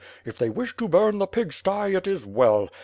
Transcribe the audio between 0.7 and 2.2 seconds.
to burn the pig sty— ^it